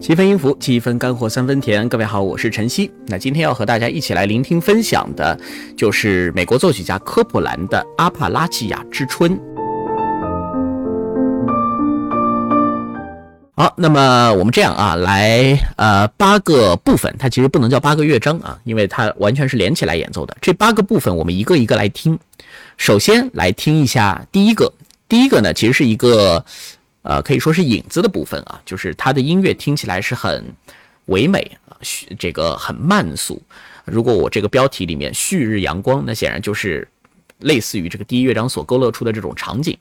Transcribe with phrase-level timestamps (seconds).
[0.00, 1.86] 七分音符，七分干货，三分甜。
[1.86, 2.90] 各位好，我是晨曦。
[3.06, 5.38] 那今天要和大家一起来聆听分享的，
[5.76, 9.30] 就是美国作曲家科普兰的《阿帕拉契亚之春》。
[13.54, 20.34] 好，那么我们这样啊，来呃八个部分，它其实不能叫八个乐章啊，因为它完全是连起来演奏的。
[20.40, 22.18] 这八个部分我们一个一个来听。
[22.78, 24.72] 首先来听一下第一个，
[25.10, 26.42] 第一个呢其实是一个。
[27.02, 30.44] 呃，可以说是影子的部分啊，就是它的音乐听起来是很
[31.06, 31.50] 唯美，
[32.18, 33.42] 这个很慢速。
[33.84, 36.86] 如果我这个标题里面“旭日阳光”，那显然就是
[37.38, 39.76] 类似于这个第一乐章所勾勒出的这种场景。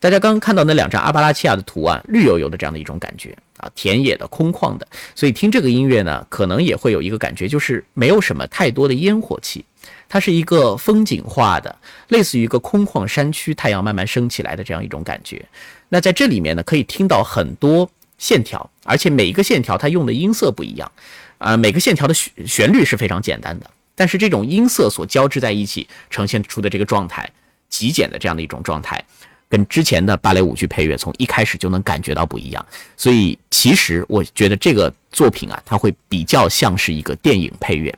[0.00, 9.64] 大家刚刚看到那两张阿巴拉契亚的图案，绿油油的这样的一种感觉啊，田野的、空旷的，所以听这个音乐呢，可能也会有一个感觉，就是没有什么太多的烟火气，
[10.08, 11.74] 它是一个风景画的，
[12.08, 15.44] 类似于一个空旷山区，太阳慢慢升起来的这样一种感觉。
[15.88, 17.88] 那在这里面呢，可以听到很多
[18.18, 20.90] 线条，而且每一个线条它用的音色不一样，
[21.38, 27.30] 啊，每个线条的旋旋律是非常简单的，但是这种音色所交织在一起呈现出的这个状态，
[27.68, 29.02] 极简的这样的一种状态，
[29.48, 32.66] 跟之前的芭蕾舞剧配乐从一开始就能感觉到不一样。
[32.96, 37.96] 所以其实我觉得这个作品啊，它会比较像是一个电影配乐。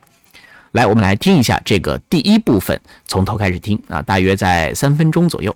[0.71, 5.53] 来，我们来听一下这个第一部分，从头开始听啊，大约在三分钟左右。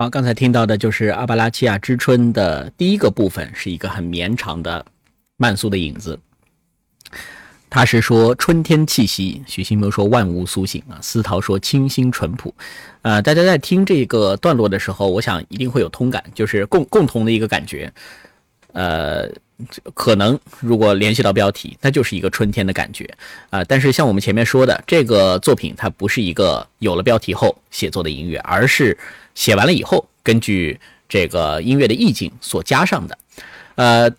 [0.00, 4.82] 好，刚才听到的就是《阿巴拉契亚之春》的第一个部分，是一个很绵长的
[5.36, 6.18] 慢速的影子。
[7.68, 12.54] 他是说春天气息，许新谋说万物苏醒啊，思桃说清新淳朴。
[13.02, 17.92] 呃，大家在听这个段落的时候，我想一定会有通感，就是共共同的一个感觉。
[18.72, 19.28] 呃，
[19.94, 23.08] 可能如果联系到标题，那就是一个春天的感觉
[23.50, 23.64] 啊。
[23.64, 28.96] 但是像我们前面说的，这个作品它不是一个有了标题后写作的音乐，而是。
[29.32, 30.78] 写完了以后，根据
[31.08, 33.16] 这个音乐的意境所加上的，
[33.76, 34.10] 呃，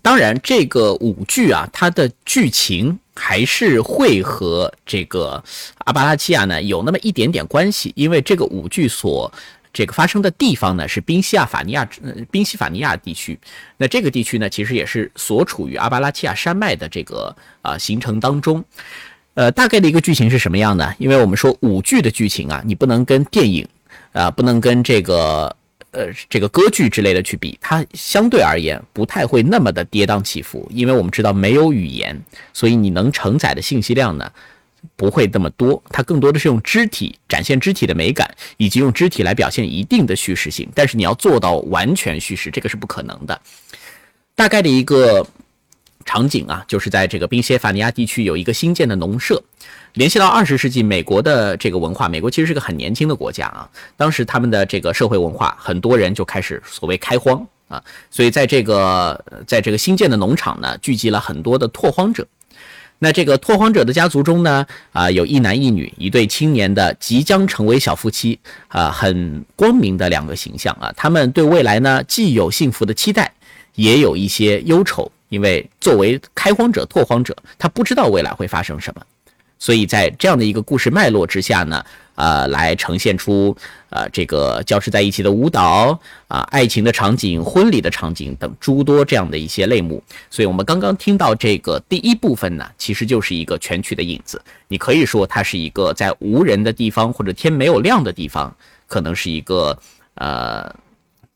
[0.00, 5.42] 当然，这个舞剧啊，它的剧情还是会和这个
[5.78, 9.30] 阿巴拉契亚呢有那么一点点关系，因为这个舞剧所
[9.72, 11.88] 这个发生的地方呢是宾夕法尼亚，
[12.30, 13.38] 宾夕法尼亚地区。
[13.76, 18.64] 那这个地区呢，其实也是所处于阿巴拉契亚山脉的这个啊形成当中。
[19.34, 20.94] 呃，大概的一个剧情是什么样的？
[20.98, 23.66] 因为我们说舞剧的剧情啊，你不能跟电影
[24.12, 25.54] 啊，不能跟这个。
[25.92, 32.16] 呃，这个歌剧之类的去比，它相对而言不太会那么的跌宕起伏，因为我们知道没有语言，
[32.52, 34.30] 所以你能承载的信息量呢
[34.96, 35.82] 不会那么多。
[35.90, 40.68] 它更多的是用肢体展现肢体的美感，以及用肢体来表现一定的叙事性。
[40.74, 43.40] 但是你要做到完全叙事，这个是不可能的。
[44.34, 45.26] 大概的一个
[46.04, 49.42] 场景啊，就是在这个宾夕法尼亚地区有一个新建的农舍。
[49.94, 53.68] 联系到二十世纪美国的这个文化，美国其实是个很年轻的国家啊。
[53.96, 62.26] 当时他们的这个社会文化，很多人就开始所谓开荒啊，所以在这个在这个新建的农场呢，聚集了很多的拓荒者。
[63.02, 68.38] 那这个拓荒者的家族中呢，啊，有一男一女，一对青年的即将成为小夫妻
[68.68, 70.92] 啊，很光明的两个形象啊。
[70.94, 73.32] 他们对未来呢，既有幸福的期待，
[73.74, 79.00] 也有一些忧愁，因为作为开荒者、拓荒者，他不知道未来会发生什么。
[79.58, 81.82] 所以在这样的一个故事脉络之下呢，
[82.20, 83.56] 呃，来呈现出
[83.88, 90.02] 呃这个交织在一起的舞蹈啊、爱情的场景、婚礼的场景等诸多这样的一些类目。
[90.28, 94.38] 所以我们刚刚听到这个第一部分呢，其实就是一个全曲的影子。
[94.68, 98.54] 你可以说它是一个在无人的地方或者天没有亮的地方，
[98.86, 99.78] 可能是一个
[100.16, 100.70] 呃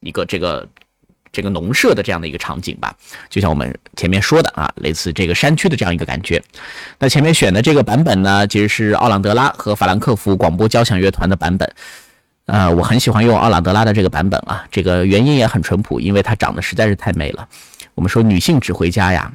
[0.00, 0.68] 一个这个。
[1.34, 2.94] 这个农舍的这样的一个场景吧，
[3.28, 6.40] 就像我们前面说的啊，类似这个山区的这样一个感觉。
[7.00, 11.70] 那前面选的这个版本呢，其实是奥朗德拉和法兰克福广播交响乐团的版本。
[12.46, 17.48] 呃，我很喜欢用奥朗德拉的这个版本啊，这个原因也很淳朴，因为它长得实在是太美了。
[17.96, 19.32] 我们说女性指挥家呀，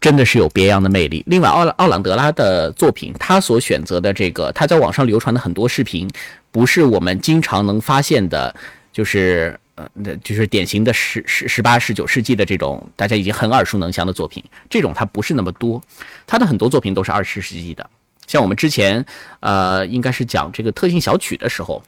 [0.00, 1.22] 真的是有别样的魅力。
[1.26, 6.10] 另外，奥奥朗德拉的作品，他所选择的这个，他在网上流传的很多视频，
[6.50, 8.52] 不是我们经常能发现的，
[8.92, 9.56] 就是。
[9.76, 15.80] 呃，那就是典型的十十十八十九世纪的这种大家已经很耳熟能详的作品，这种它不是那么多，
[16.26, 17.88] 他的很多作品都是二十世纪的。
[18.26, 19.04] 像我们之前
[19.40, 21.82] 呃，应该是讲这个特性小曲的时候，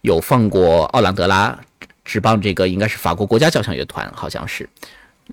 [0.00, 1.56] 有放过奥朗德拉
[2.04, 4.68] 执棒这个应该是法国国家交响乐团，好像是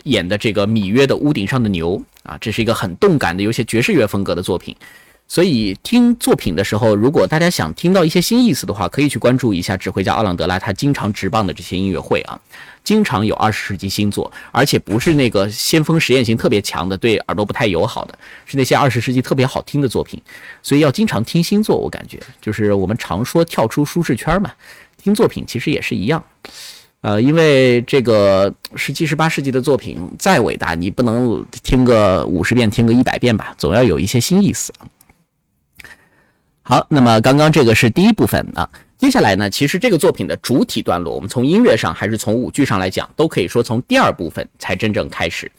[0.03, 4.75] 演的这个米约的屋顶上的牛啊，这是一个很动感的有些爵士乐风格的作品。
[5.27, 12.39] 所以听作品的时候，如果大家想听到一些新意思的话，可以去关注一下指挥家奥朗德拉他经常执棒的这些音乐会啊，
[12.83, 20.22] 经常有二十世纪新作，而且不是那个先锋实验性特别强的，对耳朵不太友好的，是那些二十世纪特别好听的作品。
[20.62, 24.51] 所以要经常听新作，我感觉就是我们常说跳出舒适圈嘛，
[25.01, 26.24] 听作品其实也是一样。
[27.01, 34.71] 呃，因为这个十七、十八世纪的作品再伟大，你不能听个五十遍、听个一百遍吧，总要有一些新意思。
[36.67, 38.67] 好，那么刚刚这个是第一部分啊，
[38.97, 45.51] 接下来呢，其实这个作品的主体段落，我们从音乐上还是从舞剧上来讲，都可以说从第二部分才真正开始。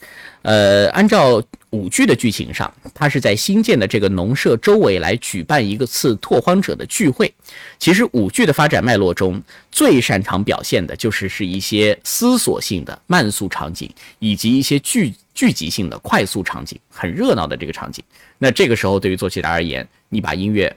[0.42, 7.32] 呃，按照舞剧的剧情上，它是在新建的这个农舍周围来举办一个次拓荒者的聚会。
[7.78, 13.88] 其实舞剧的发展脉络中最擅长表现的就是是一些思索性的慢速场景，
[14.18, 18.02] 以及一些聚聚集性的快速场景，很热闹的这个场景。
[18.38, 20.76] 那这个时候对于作曲家而言，你把音乐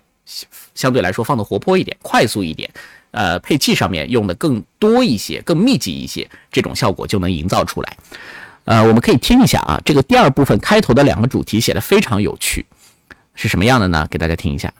[0.75, 2.69] 相对来说放的活泼一点，快速一点，
[3.11, 7.97] 呃，配器上面用的更多一些，更密集一些，这种效果就能营造出来。
[8.65, 12.65] 呃，我们可以听一下啊，这个第二部分开头的两个主题写的非常有趣，
[13.33, 14.07] 是什么样的呢？
[14.11, 14.71] 给大家听一下。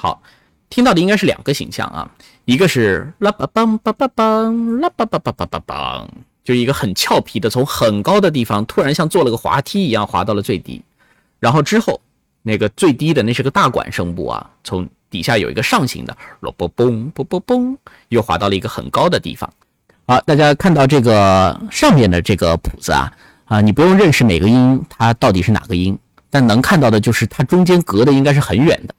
[0.00, 0.22] 好，
[0.68, 2.10] 听到的应该是两个形象啊。
[2.48, 6.08] 一个是啦吧梆梆梆梆啦吧梆梆梆梆梆，
[6.42, 10.80] 就一个很俏皮的，从很高的地方突然像做了个滑梯一样滑到了最低，
[11.40, 12.00] 然后之后
[12.40, 17.76] 那个最低的那是个大管声部啊，从底下有一个上行的咯嘣嘣嘣嘣嘣，
[18.08, 19.52] 又滑到了一个很高的地方。
[20.06, 23.12] 好，大家看到这个上面的这个谱子啊
[23.44, 25.98] 啊，你不用认识每个音它到底是哪个音，
[26.30, 28.94] 但能看到的就是它中间隔的应该是很远的。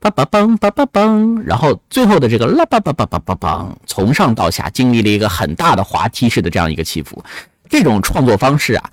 [0.00, 7.22] 梆梆梆梆梆梆，然后最后的这个啦梆梆梆梆梆梆，从上到下经历了一个很大的滑梯式的这样一个起伏。
[7.68, 8.90] 这种创作方式啊，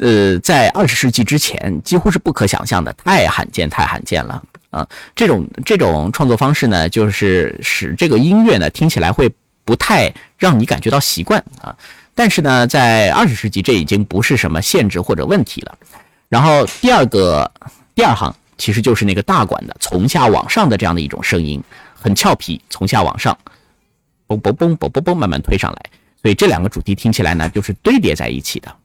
[0.00, 4.86] 呃，在二十世纪之前几乎是不可想象的，太罕见，太罕见了啊！
[5.14, 9.32] 这种这种创作方式呢，就是使这个音乐呢听起来会
[9.64, 11.74] 不太让你感觉到习惯啊。
[12.14, 15.78] 但是呢，在二十世纪，这已经不是什么限制或者问题了。
[16.28, 17.50] 然后第二个
[17.94, 21.62] 第二行其实就是那个大管的从下往上的这样的一种声音，
[21.94, 23.36] 很俏皮，从下往上，
[24.28, 25.90] 嘣嘣嘣嘣嘣嘣慢慢推上来，
[26.22, 28.76] 所以这两个主题听起来呢就是堆叠在一起的。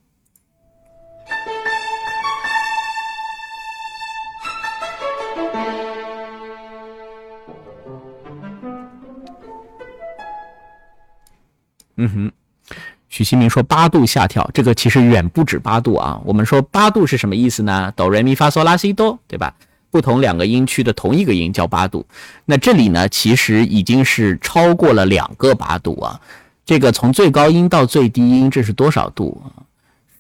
[11.97, 12.31] 嗯哼。
[13.09, 16.19] 许新明说：“八度下跳，这个其实远不止八度啊。
[16.25, 17.91] 我们说八度是什么意思呢？
[17.95, 19.53] 哆来咪发嗦拉西哆，对吧？
[19.89, 22.05] 不同两个音区的同一个音叫八度。
[22.43, 26.19] 那这里呢，其实已经是超过了两个八度啊。
[26.65, 29.63] 这个从最高音到最低音，这是多少度啊？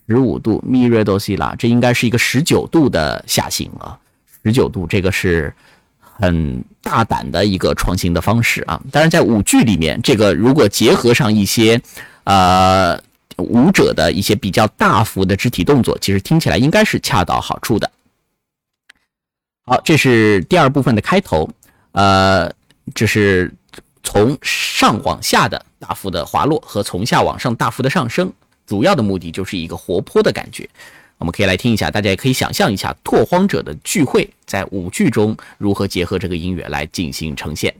[0.07, 3.99] 十五度咪瑞哆西拉，这应该是一个十九度的下行啊。
[4.45, 5.53] 十九度，这个是
[5.99, 8.81] 很大胆的一个创新的方式啊。
[8.93, 11.79] 当然，在舞剧里面，这个如果结合上一些。”
[12.27, 13.01] 呃，
[13.37, 17.89] 舞者的一些比较大幅的肢体动作，其实听起来应该是恰到好处的。
[19.63, 21.49] 好，这是第二部分的开头。
[21.93, 22.51] 呃，
[22.93, 23.53] 这是
[24.03, 28.29] 从上往下的大幅的滑落和从下往上大幅的上升，
[28.65, 30.69] 主要的目的就是一个活泼的感觉。
[31.19, 37.73] 我们可以来听一下，大家也可以想象一下拓荒者的聚会在舞剧中如何结合这个音乐来进行呈现。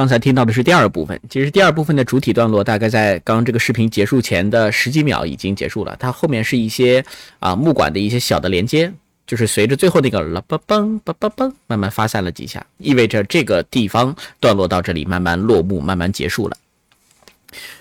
[0.00, 1.20] 刚才听到的是第二部分。
[1.28, 5.94] 其实第二部分的主体段落大概在刚这个视频结束前的十几秒已经结束了。
[6.00, 7.04] 它后面是一些
[7.38, 8.90] 啊木管的一些小的连接，
[9.26, 16.56] 就是随着最后那个啦吧嘣吧吧嘣慢慢发散了几下，意味着这个地方段落到这里慢慢落幕，慢慢结束了。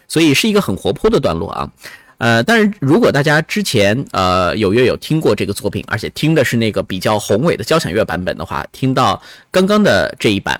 [0.09, 1.71] 所以是一个很活泼的段落啊。
[2.17, 10.59] 呃，但是如果大家之前呃有约有听过这个作品，而且听的是那个比较宏伟的交响乐版本的话，听到刚刚的这一版。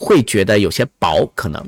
[0.00, 1.62] 会觉得有些薄，可能，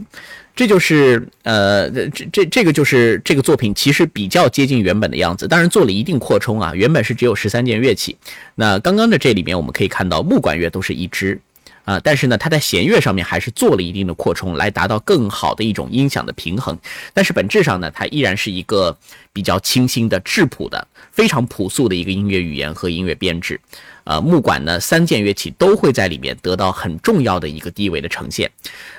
[0.56, 6.72] 这就是呃，这这这个就是这个作品其实比较接近原本的样子，当然做了一定扩充啊。
[6.74, 8.16] 原本是只有十三件乐器，
[8.54, 11.38] 那刚刚的这里面我们可以看到木管乐都是一支，
[11.84, 16.78] 啊，但是呢，它在弦乐上面还是做了一定的扩充，来达到更好的一种音响的平衡。
[17.12, 18.96] 但是本质上呢，它依然是一个
[19.32, 23.60] 比较清新的质朴的、非常朴素的一个音乐语言和音乐编制。
[24.04, 28.50] 呃，木管呢，三件乐器都会在里面得到很重要的一个地位的呈现。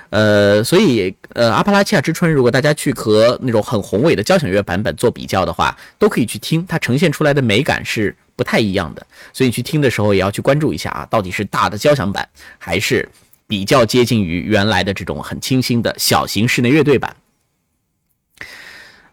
[0.10, 9.06] 呃，所以呃，阿帕拉契亚之春，如果大家去和那种很宏伟的交响乐版本做比较的话，都可以去听，它呈现出来的美感是不太一样的。
[9.32, 13.08] 所以你去听的时候也要去关注一下啊，到底是大的交响版，还是
[13.48, 17.16] 比较接近于原来的这种很清新的小型室内乐队版。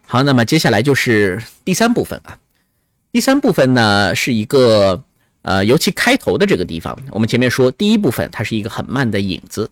[0.06, 2.38] 好，那么接下来就是第三部分啊，
[3.12, 5.04] 第三部分呢是一个。
[5.42, 9.70] 呃，尤其开头的这个地方，我们前面说第一部分它是一个很慢的影子，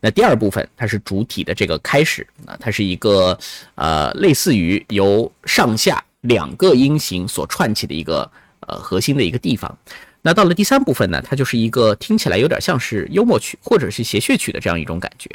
[0.00, 3.38] 那第二部分它是主体的这个开始，啊，它是一个
[3.76, 8.30] 呃类似于由上下两个音型所串起的一个
[8.68, 9.76] 呃核心的一个地方。
[10.22, 15.30] 那到了第三部分呢，它就是一个听起来有点像是幽默曲或者是谐谑曲的这样一种感觉。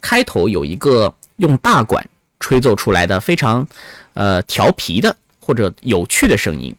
[0.00, 2.04] 开头有一个用大管
[2.40, 3.66] 吹奏出来的非常
[4.14, 6.74] 呃调皮的或者有趣的声音，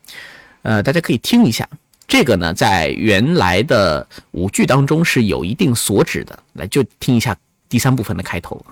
[0.64, 1.68] 呃，大家可以听一下。
[2.08, 6.38] 这个呢，在原来的舞剧当中是有一定所指的。
[6.54, 7.36] 来，就听一下
[7.68, 8.64] 第三部分的开头。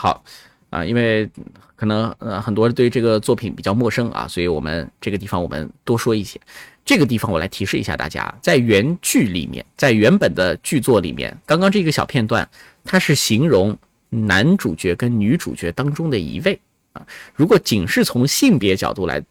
[0.00, 0.24] 好，
[0.70, 1.28] 啊，因为
[1.76, 6.40] 可能呃很多人对这个作品比较陌生啊，所以我们这个地方我们多说一些。
[6.86, 12.48] 这个地方我来提示一下大家，在原剧里面，在原本的剧作里面，刚刚这个小片段，
[12.82, 13.76] 它是形容
[14.08, 16.58] 男主角跟女主角当中的一位
[16.94, 17.06] 啊。
[17.34, 19.22] 如果仅是从性别角度来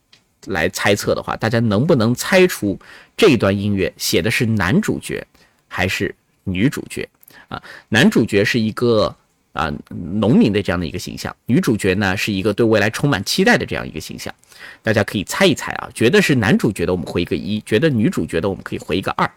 [0.46, 2.78] 来猜测的话，大家能不能猜出
[3.18, 5.26] 这一段音乐写的是男主角
[5.68, 7.10] 还是女主角
[7.48, 7.60] 啊？
[7.88, 9.16] 男主角是一个。
[9.60, 14.34] 啊，农民的这样的一个形象，女主角呢是一个对未来充满期待的这样一个形象，
[14.82, 19.30] 大家可以猜一猜啊，觉得是男主角的我们回一个一，觉得女主角的我们可以回一个二，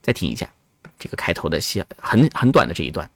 [0.00, 0.48] 再听一下
[0.98, 3.08] 这个开头的戏，很很短的这一段。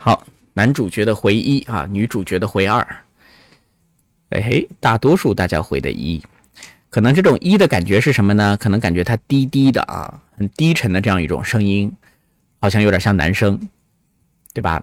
[0.00, 2.80] 好，男主角的回一啊，女主角的回二。
[4.28, 6.22] 哎嘿，大多数大家回的一，
[6.88, 8.56] 可能这种一的感觉是什么呢？
[8.56, 11.92] 可能感觉它低低的啊，很低沉的这样一种声音，
[12.60, 13.58] 好像有点像男生，
[14.54, 14.80] 对吧？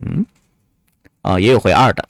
[0.00, 0.24] 嗯，
[1.20, 2.08] 啊，也有回二的。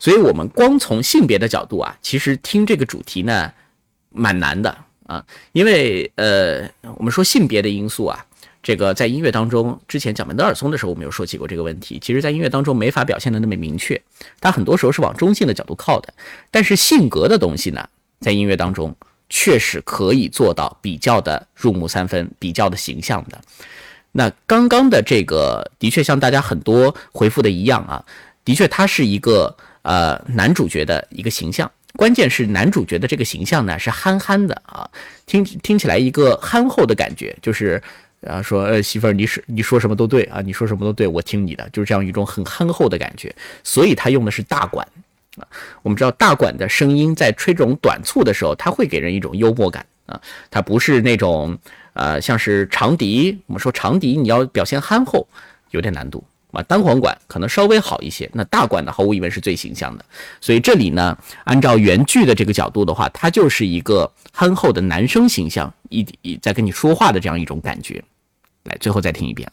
[0.00, 3.52] 所以我们光从性别的角度啊，其实听这个主题呢，
[4.08, 4.76] 蛮难的
[5.06, 8.26] 啊，因为呃，我们说性别的因素啊。
[8.62, 11.98] 这个在音乐当中，之前讲门德尔松的时候，我们有说起过这个问题。
[12.00, 14.00] 其实，在音乐当中没法表现的那么明确，
[14.40, 16.14] 它很多时候是往中性的角度靠的。
[16.48, 17.88] 但是性格的东西呢，
[18.20, 18.94] 在音乐当中
[19.28, 23.40] 确实可以做到比较的入木三分，比较的形象的。
[24.12, 28.04] 那刚刚的这个的确像大家很多回复的一样啊，
[28.44, 31.68] 的确他是一个呃男主角的一个形象。
[31.96, 34.88] 关键是男主角的这个形象呢是憨憨的啊，
[35.26, 37.82] 听听起来一个憨厚的感觉，就是。
[38.22, 43.34] 然后说，呃，媳妇儿，你是你说什么都对啊，你说什么都对，我听你的，就是这样一种很憨厚的感觉。
[43.64, 44.86] 所以他用的是大管
[45.36, 45.42] 啊。
[45.82, 50.20] 我们知道大管的声音在吹这种短促的时候，它会给人一种幽默感啊。
[50.52, 51.58] 它不是那种
[51.94, 55.26] 呃，像是长笛，我们说长笛你要表现憨厚
[55.72, 56.62] 有点难度啊。
[56.62, 60.04] 单簧管可能稍微好一些，那大管呢，毫无疑问是最形象的。
[60.40, 68.00] 所以这里呢，按照原剧的这个角度的话，它就是一个憨厚的男生形象，一一在跟你说话的这样一种感觉。
[68.64, 69.50] 来，最后再听一遍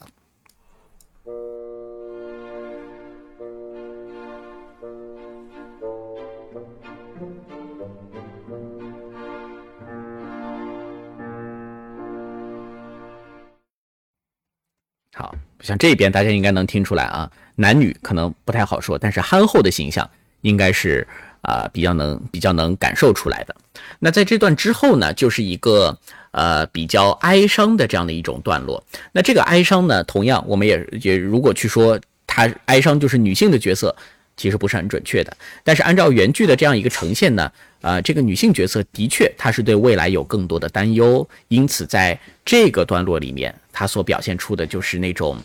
[15.15, 20.09] 好，像这边大家应该能听出来啊，男女可能不太好说，但是憨厚的形象
[20.41, 21.05] 应该是
[21.41, 23.55] 啊比较能比较能感受出来的。
[23.97, 25.97] 那在这段之后呢，就是一个。
[26.31, 28.83] 呃，比较哀伤的这样的一种段落。
[29.11, 33.95] 那这个哀伤呢，同样我们也也如果去说它哀伤就是女性的角色，
[34.37, 35.35] 其实不是很准确的。
[35.63, 45.35] 但是按照原剧的这样一个呈现呢，呃，这个女性角色的确她是对未来有更多的担忧，因此在这个段落里面，她所表现出的就是那种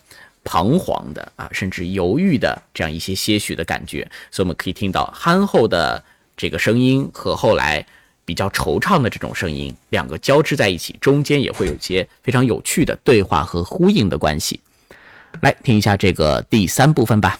[0.45, 4.07] 彷徨的啊，甚至犹豫的这样一些些许的感觉。
[4.31, 6.05] 所以我们可以听到憨厚的
[6.37, 7.87] 这个声音和后来。
[8.25, 14.61] 比较惆怅的这种声音，两个交织在一起，中间也会有些非常有趣的对话和呼应的关系。
[15.41, 17.39] 来听一下这个第三部分吧。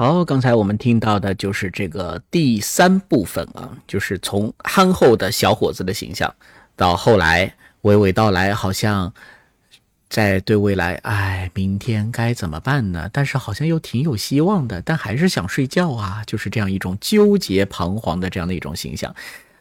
[0.00, 6.32] 好，刚才我们听到的就是这个第三部分啊，就是从憨厚的小伙子的形象，
[6.76, 9.12] 到后来娓娓道来，好像
[10.08, 13.10] 在对未来，哎，明天该怎么办呢？
[13.12, 19.12] 但是好像又挺有希望的，但还是想睡觉啊，就是这样一种纠结彷徨的这样的一种形象。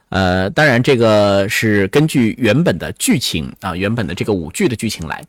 [0.09, 5.25] 呃，当然这个是根据原本的剧情啊，原本的这个舞剧的剧情来。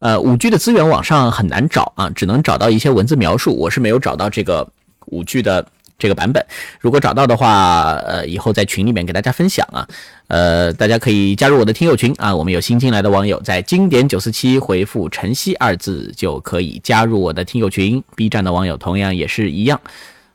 [0.00, 3.56] 呃，五 G 的资源网上很难找啊，只能找到一些文字描述。
[3.56, 4.68] 我是没有找到这个
[5.06, 5.66] 五 G 的
[5.98, 6.44] 这个版本。
[6.80, 9.88] 如果找到的话，呃，以后在群里面给大家分享啊。
[10.28, 12.34] 呃，大家可以加入我的听友群啊。
[12.34, 18.02] 我们有新进来的网友，在经典九四七回复“晨曦”二字就可以加入我的听友群。
[18.14, 19.80] B 站的网友同样也是一样，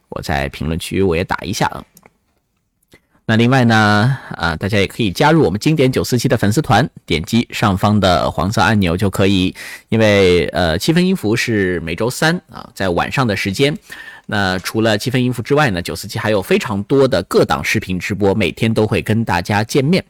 [0.09, 1.83] 我在评论区我也打一下啊。
[3.31, 9.55] 那另外呢，啊，大家也可以加入我们经典九四七的粉丝团，点击上方的黄色按钮就可以。
[9.87, 13.73] 因为呃，七分音符是每周三啊，在晚上的时间。
[14.25, 20.03] 那除了七分音符之外呢，九四七还有非常多的各档视频直播，每天都会跟大家见面。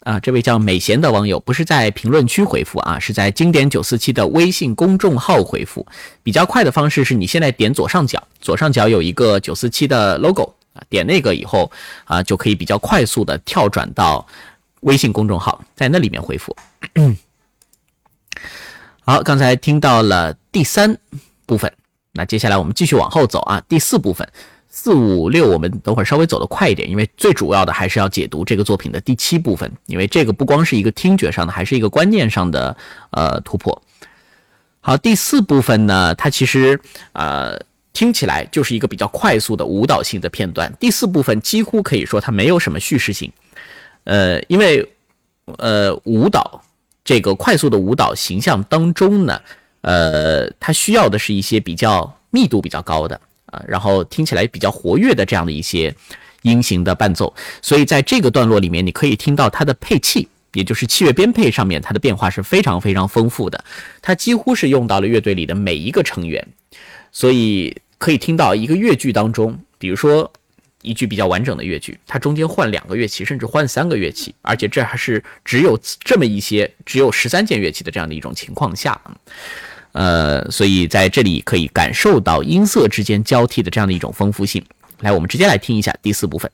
[0.00, 5.86] 啊，这位叫美贤的网友不是在评论区回复啊，是在经典九四七的微信公众号回复。
[6.22, 10.54] 比较快的方式是你现在点左上角，左上角有一个九四七的 logo，
[10.88, 11.70] 点那个以后
[12.04, 14.26] 啊，就可以比较快速的跳转到
[14.80, 16.56] 微信公众号，在那里面回复。
[19.04, 20.98] 好，刚才听到了第三
[21.46, 21.72] 部分，
[22.12, 24.28] 那接下来我们继续往后走啊，第四部分。
[24.70, 32.76] 四五六，我们等会儿稍微走得快一点，因为最主要的还是要解读这个作品的第七部分，因为这个不光是一个听觉上的，还是一个观念上的
[33.10, 33.82] 呃突破。
[34.80, 36.78] 好，第四部分呢，它其实
[37.12, 37.58] 呃
[37.92, 40.72] 听起来就是一个比较快速的舞蹈性的片段。
[40.78, 43.32] 第四部分几乎可以说它没有什么叙事性，
[44.04, 44.88] 呃，因为
[45.58, 46.62] 呃舞蹈
[47.04, 49.40] 这个快速的舞蹈形象当中呢，
[49.80, 53.20] 呃，它需要的是一些比较密度比较高的。
[53.50, 55.94] 啊，然后听起来比较活跃的这样的一些
[56.42, 63.64] 音型的伴奏，所以在这个段落里面，你可以听到它的配器，也就是器乐编配上面，它的变化是非常非常丰富的。
[64.02, 66.46] 它几乎是用到了乐队里的每一个成员，
[67.12, 70.30] 所以可以听到一个乐句当中，比如说
[70.82, 79.00] 一句比较完整的乐句，它中间换两个乐器，甚至换三个乐器，而且这还是只有这么一些，只有十三件乐器的这样的一种情况下。
[79.92, 84.64] 呃，所以在这里可以感受到音色之间交替的这样的一种丰富性。
[85.00, 86.50] 来，我们直接来听一下第四部分。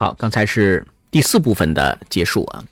[0.00, 2.64] 好，刚才是第四部分的结束啊，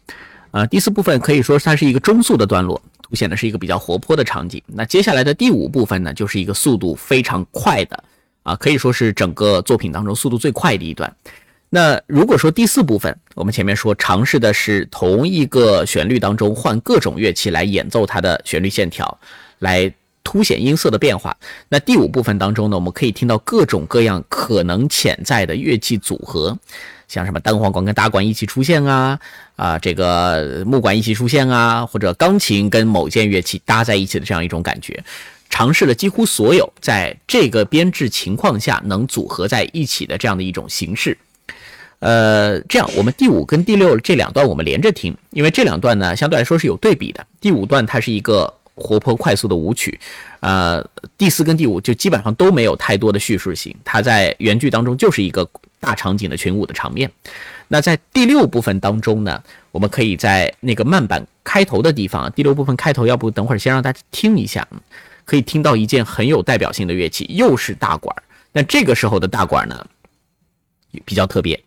[0.52, 4.62] 呃，第四部分可以说它是一个中速的段落，凸显的是一个比较活泼的场景。
[4.66, 8.04] 那接下来的第五部分呢，就是一个速度非常快的
[8.44, 11.12] 啊，可以说是整个作品当中速度最快的一段。
[11.68, 19.18] 那如果说第四部分，我们前面说尝试的是同一个旋律当中换各种乐器来演奏它的旋律线条，
[19.58, 19.92] 来。
[20.26, 21.36] 凸显音色的变化。
[21.68, 26.58] 那第五部分当中呢，我们可以听到各种各样可能潜在的乐器组合，
[27.06, 29.20] 像什么单簧管跟打管一起出现啊，
[29.54, 35.00] 啊，这个木管一起出现啊，或者钢琴跟某件乐器搭在一起的这样一种感觉。
[35.48, 41.16] 尝试了几乎所有在这个编制情况下能组合在一起的这样的一种形式。
[42.00, 47.24] 呃，这样我们第五跟第六这两段我们连着听，因为这两段呢相对来说是有对比的。
[47.40, 48.52] 第五段它是一个。
[48.76, 49.98] 活泼快速的舞曲，
[50.40, 50.86] 呃，
[51.18, 55.48] 第四跟第五就基本上都没有太多的叙述性，它在原剧当中就是一个
[55.80, 57.10] 大场景的群舞的场面。
[57.68, 64.68] 那在第六部分当中呢，我们可以在那个慢板开头的地方，第六部分开头，要不等会儿先让大家听一下，
[65.24, 68.14] 可以听到一件很有代表性的乐器，又是大管。
[68.52, 69.86] 那这个时候的大管呢，
[71.04, 71.60] 比较特别。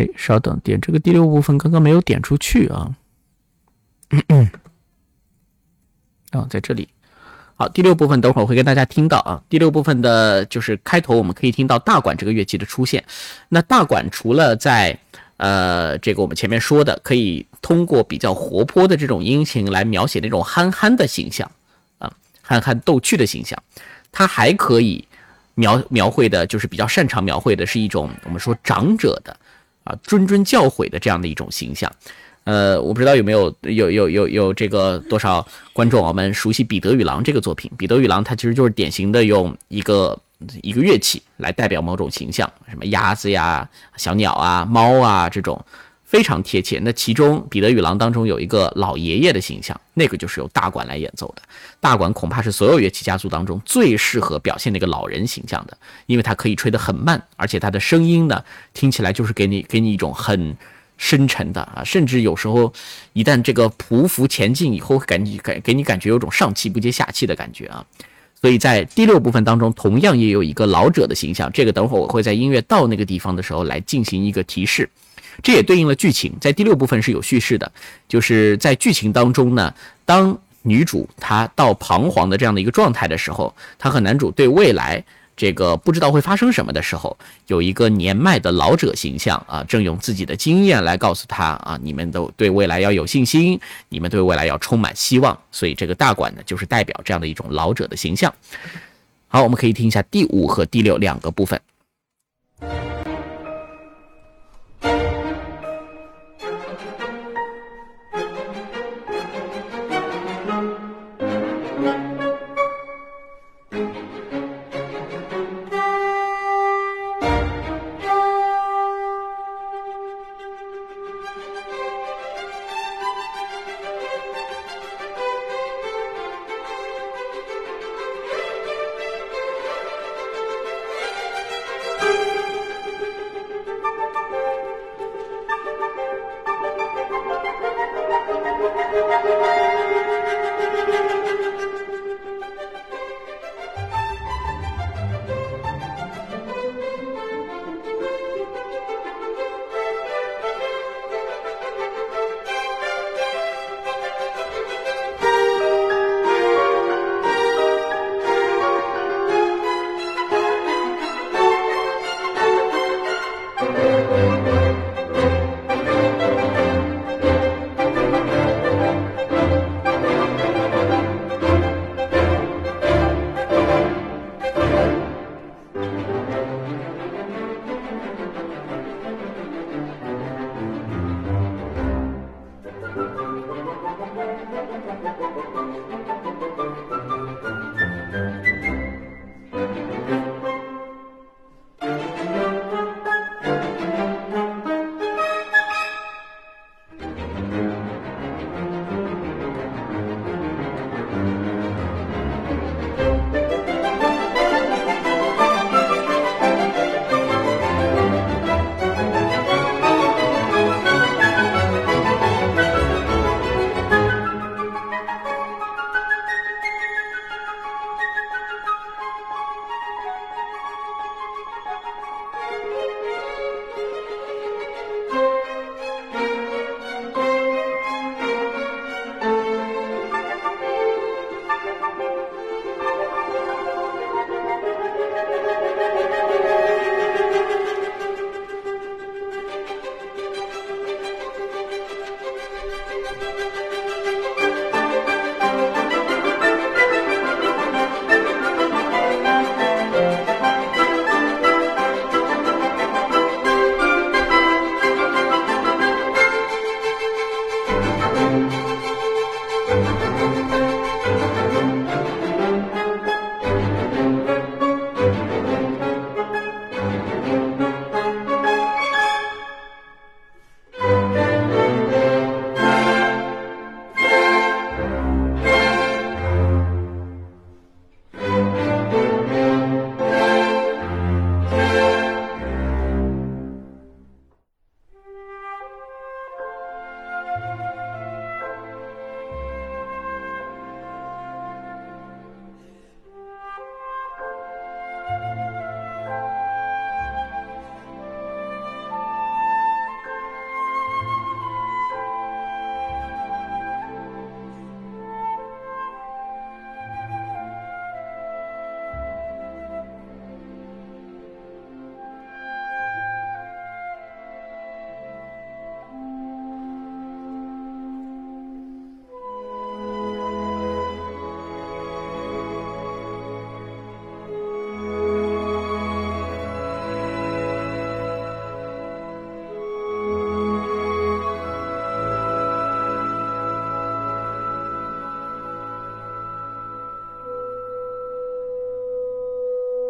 [0.00, 2.90] 哎，稍等，点这个第六部分刚刚没有点出去啊。
[4.08, 4.50] 嗯嗯
[6.30, 6.88] 啊，在这里。
[7.56, 9.42] 好，第六部分等会儿会跟大家听到啊。
[9.50, 13.04] 第六部分的就是开头，我们可以听到大管这个乐器的出现。
[13.50, 14.98] 那大管除了在
[15.36, 21.50] 呃这个我们前面说的，可以通过比较活泼的这种音型来描写那种憨憨的形象
[21.98, 22.10] 啊，
[22.40, 23.62] 憨憨逗趣的形象，
[24.10, 25.04] 它还可以
[25.56, 29.36] 描描绘的，就是比较擅长描绘的是一种我们说长者的。
[29.84, 31.90] 啊，谆谆教诲的这样的一种形象，
[32.44, 40.18] 呃，我不知道有没有有有有有这个多少观众我们熟悉《彼得与狼》这个作品，《彼得与狼》它其实就是典型的用一个
[40.62, 45.64] 一个乐器来代表某种形象，什么鸭子呀、小鸟啊、猫啊这种。
[46.10, 46.80] 非常贴切。
[46.82, 51.42] 那其中《彼得与狼》当中有一个老爷爷的形象，那个就是由大管来演奏的。
[51.78, 58.42] 大管恐怕是所有乐器家族当中最适合表现那个老人形象的，因为它可以吹得很慢，而且它的声音呢
[58.74, 60.56] 听起来就是给你给你一种很
[60.98, 62.72] 深沉的啊，甚至有时候
[63.12, 67.86] 一旦这个匍匐前进以后，感觉给给你感觉有种上气不接下气的感觉啊。
[68.40, 71.48] 所以在第六部分当中，同样也有一个老者的形象。
[71.52, 74.90] 这个等会儿我会在音乐到那个地方的时候来进行一个提示。
[75.42, 77.70] 这也对应了剧情，在第六部分是有叙事的，
[78.08, 79.72] 就是在剧情当中呢，
[80.04, 85.02] 当女主她到彷徨的这样的一个状态的时候，她和男主对未来
[85.36, 98.32] 这个不知道会发生什么的时候，有一个年迈的老者形象啊，正用自己的经验来告诉他啊，你们都对未来要有信心，你们对未来要充满希望，所以这个大馆呢，就是代表这样的一种老者的形象。
[99.28, 101.58] 好，我们可以听一下第五和第六两个部分。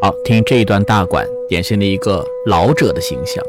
[0.02, 3.44] 好，听这一段大管，典型的一个老者的形象。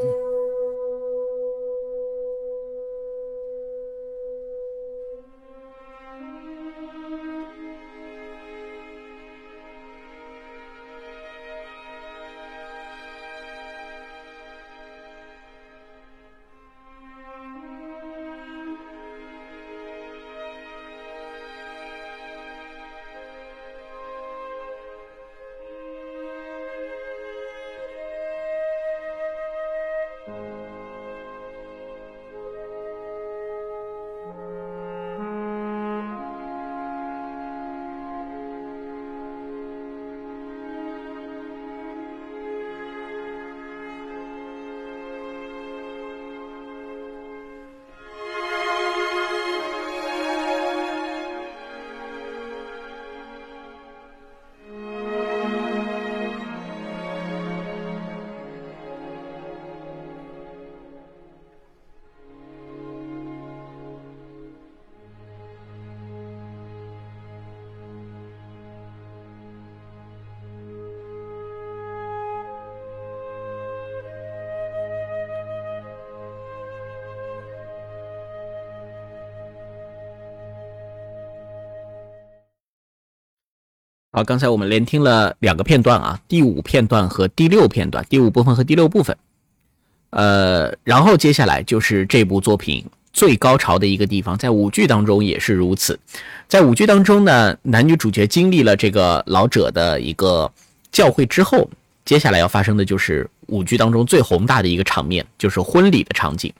[84.24, 89.16] 刚才我们连听了两个片段啊，第五片段和第六片段，第五部分和第六部分。
[90.12, 96.00] 呃，然后接下来就是这部作品最高潮的一个地方，在舞剧当中也是如此。
[96.48, 100.52] 在舞剧当中呢，男女主角经历了这个老者的一个
[100.92, 101.70] 教诲之后，
[102.04, 106.52] 接下来要发生的就是舞剧当中最宏大的一个场面，就是婚礼的场景。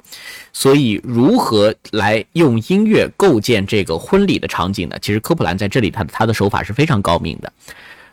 [0.54, 4.96] 所以，如何来用音乐构建这个婚礼的场景呢？
[5.02, 7.52] 其实科普兰在这里，他他的手法是非常高明的。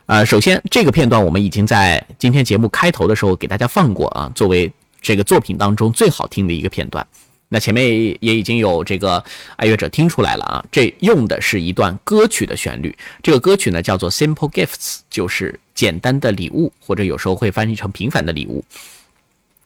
[0.07, 4.71] 呃，首先这个片段我们已经在今天节目开头的时候给大家放过啊，作为
[5.01, 7.05] 这个作品当中最好听的一个片段。
[7.49, 7.85] 那前面
[8.19, 9.23] 也已经有这个
[9.55, 12.95] 爱乐者听出来了啊，这用的是一段歌曲的旋律。
[13.21, 14.67] 这个歌曲呢叫做《Simple Gifts》，
[15.09, 18.63] 就是简单的礼物，或者有时候会翻译成平凡的礼物。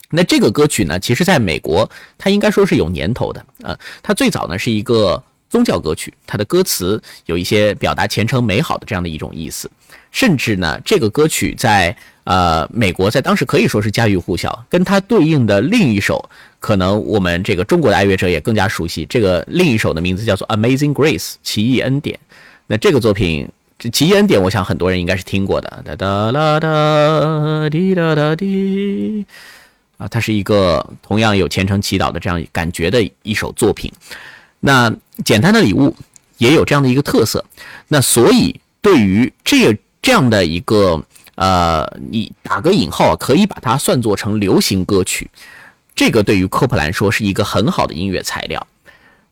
[0.10, 3.78] 那这个歌曲呢，其实在美国，它应该说是有年头的啊。
[4.02, 9.70] 它最早呢是一个宗教歌曲，它的歌词有一些表达虔诚美好的这样的一种意思。
[10.12, 14.64] 甚至呢，这个歌曲在呃美国在当时可以说是家喻户晓。
[14.70, 16.30] 跟它对应的另一首，
[16.64, 19.05] 可能我们这个中国的爱乐者也更加熟悉。
[19.07, 22.18] 这个另一首的名字叫做《Amazing Grace》奇异恩典。
[22.68, 23.45] 那这个作品，
[23.78, 25.84] 这奇异恩典，我想很多人应该是听过的。
[25.84, 29.26] 哒哒啦哒滴哒哒滴。
[29.97, 33.91] 啊，它是一个同样有虔诚祈祷的这样感觉的一首作品。
[34.61, 34.89] 那
[35.26, 35.93] 简单的礼物
[36.38, 37.43] 也有这样的一个特色。
[37.89, 41.03] 那所以对于这这样的一个
[41.36, 45.30] 呃，你打个引号，可以把它算作成流行歌曲。
[45.96, 48.66] 这个对于科普来说是一个很好的音乐材料，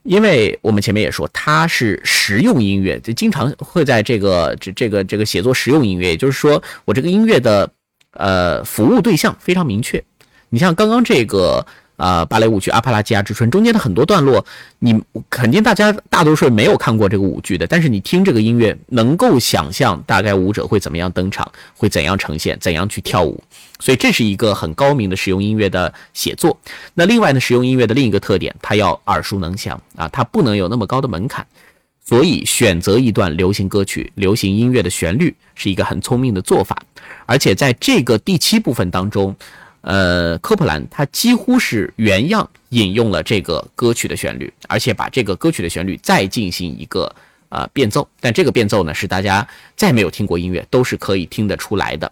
[0.03, 7.69] 因为我们前面也说它是实用音乐，就经常会在这个这这个这个写作实用音乐，也就是说我这个音乐的
[8.13, 10.03] 呃服务对象非常明确。
[10.49, 11.65] 你像刚刚这个
[11.97, 14.43] 啊芭蕾舞剧《阿帕拉契亚之春》中间的很多段落，
[14.79, 23.43] 你肯定大家大多数没有看过这个舞剧的，但是你听这个音乐，能够想象大概舞者会怎么样登场，会怎样呈现，怎样去跳舞，
[23.79, 26.57] 所以这是一个很高明的使用音乐的写作。
[26.95, 31.45] 那另外呢，使用音乐的另一个特点，它要耳熟能详啊，它不能有那么高的门槛，
[32.03, 36.75] 所以选择一段流行歌曲、流行音乐的旋律是一个很聪明的做法，
[37.27, 39.35] 而且在这个第七部分当中。
[39.81, 47.13] 呃，科普兰他几乎是原样引用了这个歌曲的旋律，而且把这个歌曲的旋律再进行一个
[47.49, 48.07] 呃变奏。
[48.19, 52.11] 但这个变奏呢，是大家再没有听过音乐都是可以听得出来的。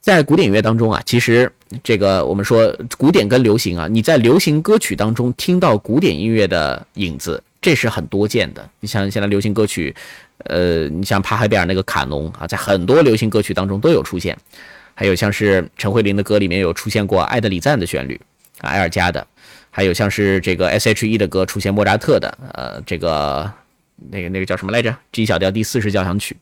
[0.00, 1.52] 在古典音乐当中啊，其实
[1.84, 8.68] 这个我们说古典跟流行啊，你在流行歌曲当中听到古典音乐的影子，这是很多见的。
[8.80, 9.94] 你像现在流行歌曲，
[10.38, 14.36] 呃，你像帕海贝尔那个卡农啊，在很多流行歌曲当中都有出现。
[14.94, 18.20] 还有像是陈慧琳的歌里面有出现过《爱的礼赞》的旋律，
[18.60, 19.20] 啊，埃尔加的；
[19.70, 23.50] 还有像是这个 S.H.E 的歌出现莫扎特的，呃，这个
[24.10, 26.36] 那个那个叫什么来着？G 小调第四十交响曲，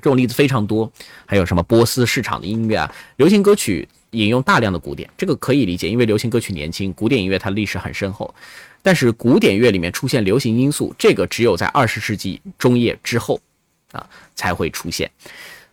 [0.00, 0.90] 这种例子非常多。
[1.26, 2.94] 还有什么波斯市场的音乐啊？
[3.16, 8.32] 流行歌曲引用大量的古典，这个可以理解，因为流行歌曲年轻，古典音乐它历史很深厚。
[8.82, 13.40] 但是古典乐里面出现流行因素，这个只有在二十世纪中叶之后
[13.90, 15.10] 啊才会出现。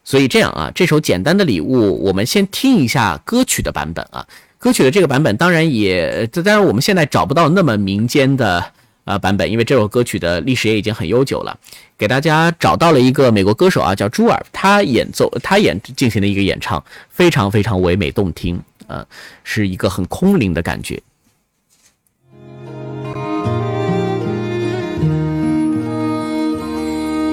[0.03, 4.27] 所以这样啊，这首简单的礼物，我们先听一下歌曲的版本啊。
[4.57, 8.63] 歌曲的这个版本当然也，当然我们现在找不到那么民间的
[9.03, 11.57] 呃版本，因为这首歌曲的历史也已经很悠久了，
[11.97, 19.05] 给大家找到了一个美国歌手啊，叫朱尔，他演奏他演进行的一个演唱，非常非常唯美动听，呃，
[19.43, 21.01] 是一个很空灵的感觉。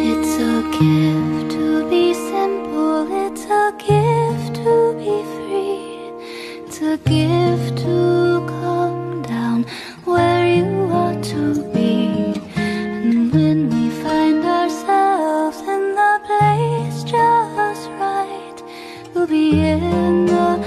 [0.03, 1.10] it's ok
[6.91, 9.63] a gift to come down
[10.05, 12.35] where you ought to be.
[12.57, 18.61] And when we find ourselves in the place just right,
[19.15, 20.59] we'll be in the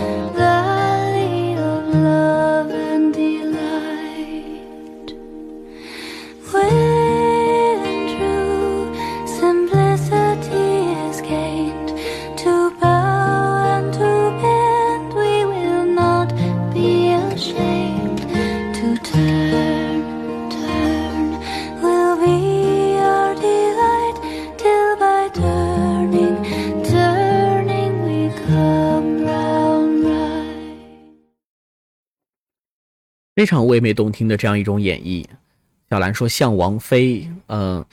[33.35, 35.25] 非常唯美动听的这样一种演绎，
[35.89, 37.85] 小兰说像王菲，嗯，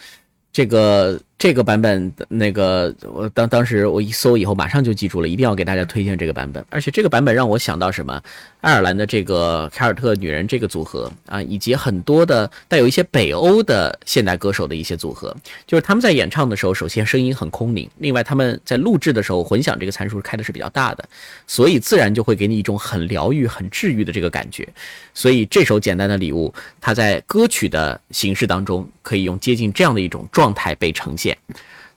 [0.53, 1.21] 这个。
[1.41, 6.63] 这个版本那个，我当当时我一搜以后，马上就记住了，一定要给大家推荐这个版本。
[6.69, 8.23] 而且这个版本让我想到什么？
[8.61, 15.35] 爱尔兰的这个凯尔特女人这个组合啊，以及很多的带有一些北欧的现代歌手的一些组合，
[15.67, 21.09] 就是他们在演唱的时候，首先声音很空灵，另外他们在录制的时候，混响这个参数开的是比较大的，
[21.47, 24.69] 所以自然就会给你一种很疗愈、很治愈的这个感觉。
[25.15, 31.30] 所以这首简单的礼物，它在歌曲的形式当中，可以用接近这样的一种状态被呈现。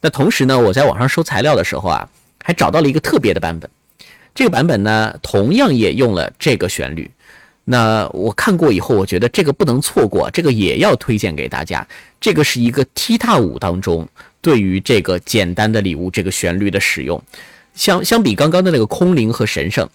[0.01, 2.09] 那同时呢，我在网上搜材料的时候啊，
[2.43, 3.69] 还找到了一个特别的版本。
[4.35, 7.09] 这个版本呢，同样也用了这个旋律。
[7.65, 11.87] 那我看过以后，我觉得这个不能错过，这个也要推荐给大家。
[12.19, 14.05] 这个是一个踢踏舞当中
[14.41, 17.21] 对于这个简单的礼物这个旋律的使用，
[17.73, 19.89] 相相比刚刚的那个空灵和神圣，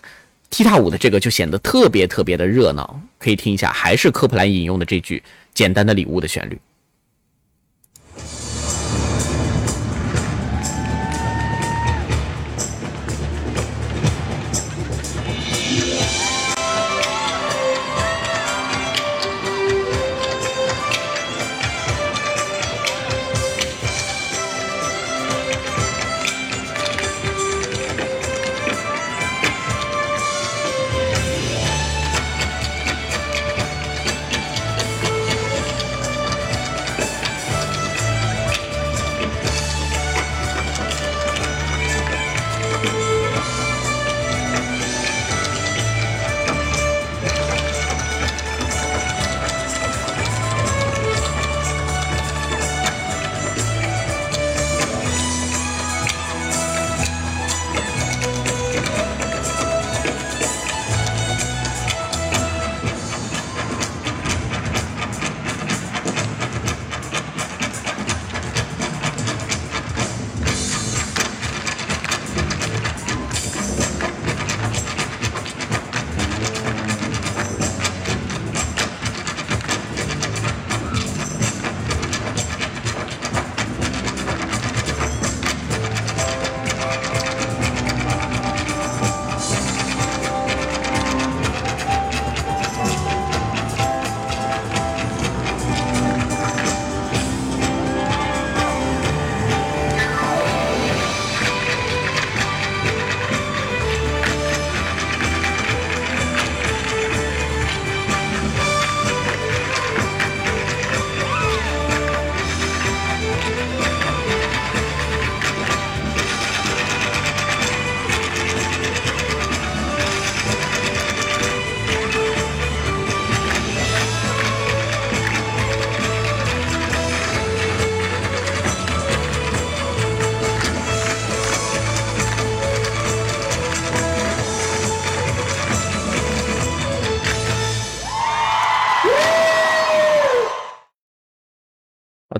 [0.48, 2.98] 踢踏舞的这个就显得特别特别的热闹。
[3.18, 5.22] 可以听一下，还是科普兰引用的这句
[5.52, 6.58] 简单的礼物的旋律。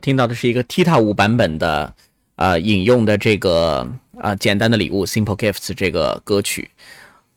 [0.09, 1.93] 听到的是一个踢踏舞版本的，
[2.37, 3.87] 呃，引用的这个
[4.19, 6.71] 啊简单的礼物 Simple Gifts 这个歌曲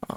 [0.08, 0.16] 啊，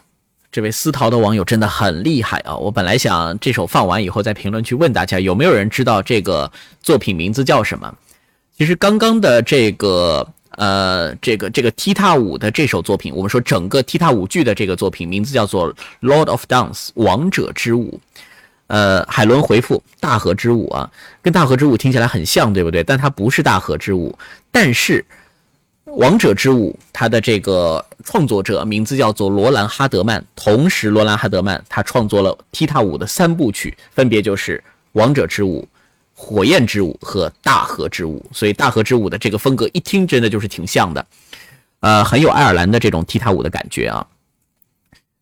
[0.52, 2.54] 这位思陶的网友真的很厉害啊！
[2.54, 7.92] 我本来想这首放完以后在评论区问大家有没有人知道这个作品名字叫什么。
[8.56, 17.98] 其实刚刚的这个呃这个这个踢踏舞的这首作品，我们说整个踢踏舞剧的这个作品名字叫做 Lord of Dance 王者之舞。
[18.66, 20.90] 呃，海伦回复大河之舞啊，
[21.22, 22.82] 跟大河之舞听起来很像，对不对？
[22.82, 24.16] 但它不是大河之舞，
[24.50, 25.04] 但是
[25.84, 34.62] 王者之舞它的这个创作者名字叫做罗兰哈德曼，同时罗兰哈德曼他创作了踢踏舞的三部曲，分别就是
[34.92, 35.66] 王者之舞。
[36.16, 41.04] 火焰之舞和大河之舞，所以大河之舞的这个风格一听真的就是挺像的，
[41.80, 44.06] 呃，很有爱尔兰的这种踢踏舞的感觉啊。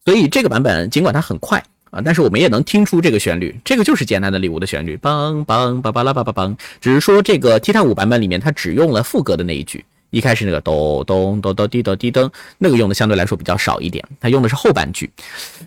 [0.05, 6.57] 所以这个版本尽管它很快啊，但是我们也能听出这个旋律，这个就是简单的礼物的旋律，梆梆梆梆啦梆梆梆。
[6.81, 12.29] 只是说这个踢踏舞版本里面它只用了副歌的那一句，一开始那个咚咚咚咚滴咚滴咚，
[12.59, 15.09] 那个用的相对来说比较少一点，它用的是后半句，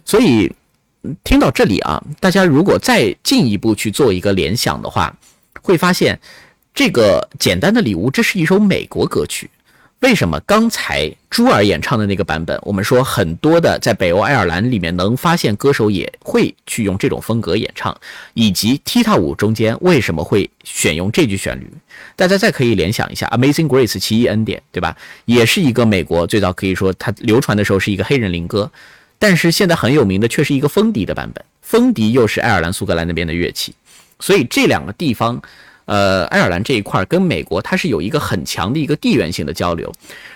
[0.03, 0.51] 所以。
[1.23, 5.15] 听到这里啊，大家如果再进一步去做一个联想的话，
[5.61, 6.19] 会发现
[6.73, 9.47] 这个简单的礼物，这是一首美国歌曲。
[10.01, 17.95] 为什么刚才朱尔演唱的那个版本，我们说很多的在北欧爱尔兰里面能发现歌手也会去用这种风格演唱，
[18.33, 21.67] 以及踢踏舞中间为什么会选用这句旋律？
[22.15, 24.95] 大家再可以联想一下《Amazing Grace》奇异恩典，对吧？
[25.25, 28.71] 也是一个美国最早可以说它流传的时候是一个黑人灵歌。
[29.17, 33.73] 但是现在很有名的却是一个风笛的版本，风笛又是爱尔兰苏格兰那边的乐器，
[34.19, 35.41] 所以这两个地方，
[35.85, 39.91] 呃，爱尔兰这一块跟美国它是有一个很强的一个地缘性的交流，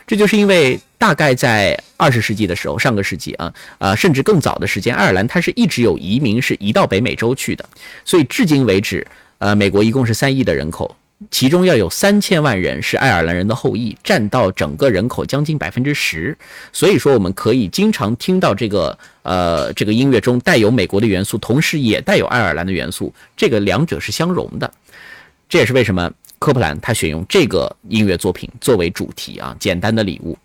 [0.07, 7.67] 这就是因为大概在二十世纪的时候，上个世纪啊，呃，甚至更早的时间，爱尔兰它是一直有移民是移到北美洲去的，
[8.05, 9.05] 所以至今为止，
[9.39, 10.95] 呃，美国一共是三亿的人口。
[11.29, 16.37] 其中要有三千万人是爱尔兰人的后裔，占到整个人口将近百分之十。
[16.71, 24.73] 所以说，我们可以经常听到这个呃这个音乐中带有美国的元素，同时也带有爱尔兰的元素，这个两者是相融的。
[25.49, 30.37] 这也是为什么科普兰他选用这个音乐作品作为主题啊，简单的礼物。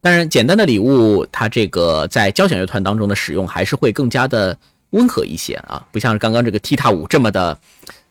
[0.00, 4.56] 当然，简单的礼物它这个在交响乐团当中的使用还是会更加的
[4.90, 7.58] 温和一些啊，不像刚刚这个踢踏舞这么的。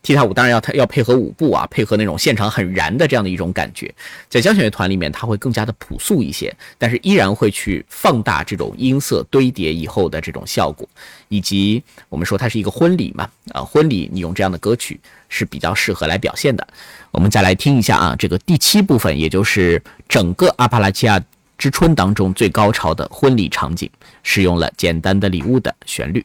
[0.02, 3.94] 踢踏舞当然要要配合舞步啊，配合那种现场很燃的这样的一种感觉，
[4.28, 10.88] 在交响乐团里面，它会更加的朴素一些，但是依然会去放大这种音色堆叠以后的这种效果，
[11.28, 14.98] 以及我们说它是一个婚礼嘛，啊，婚礼你用这样的歌曲
[15.28, 16.66] 是比较适合来表现的。
[17.10, 21.22] 我们再来听一下啊，这个第七部分，也就是整个阿帕拉契亚
[21.58, 23.90] 之春当中最高潮的婚礼场景，
[24.22, 26.24] 使用了简单的礼物的旋律。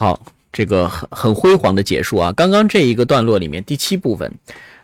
[0.00, 0.18] 好，
[0.50, 2.32] 这个很很辉煌的结束啊！
[2.32, 4.32] 刚刚这一个段落里面第七部分，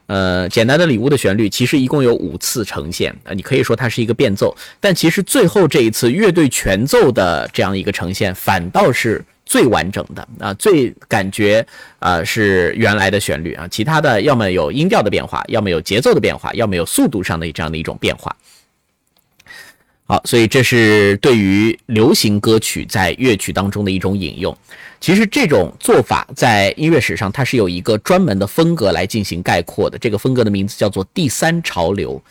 [0.09, 11.67] 呃，简单的礼物的旋律其实一共有五次呈现啊，你可以说它是一个变奏，但其实最后这一次乐队全奏的这样一个呈现，反倒是最完整的啊，最感觉
[11.99, 18.37] 啊是原来的旋律啊，其他的要么有音调的变化，要么有节奏的变化，要么有速度上的这样的一种变化。
[20.09, 24.57] 好，所以这是对于流行歌曲在乐曲当中的一种引用。
[25.01, 29.99] 其实这种做法在音乐史上，它是有一个专门的风格来进行概括的。
[29.99, 32.23] 这个风格的名字叫做第三潮流。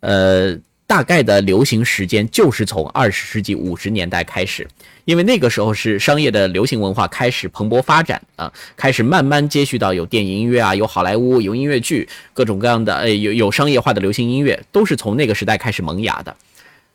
[0.00, 4.66] 呃，大概的流行时间就是从二十世纪五十年代开始，
[5.04, 16.36] 因为那个时候是商业的流行文化开始蓬勃发展啊，开始慢慢接续到有电影音乐啊，有好莱坞，有音乐剧，各种各样的呃有有商业化的流行音乐，都是从那个时代开始萌芽的。